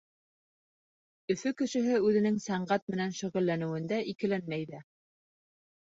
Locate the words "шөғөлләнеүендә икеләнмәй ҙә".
3.21-4.85